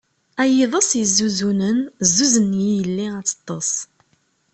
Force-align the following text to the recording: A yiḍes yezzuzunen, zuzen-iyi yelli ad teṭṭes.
A 0.41 0.43
yiḍes 0.55 0.89
yezzuzunen, 0.99 1.77
zuzen-iyi 2.13 2.71
yelli 2.79 3.07
ad 3.19 3.25
teṭṭes. 3.27 3.71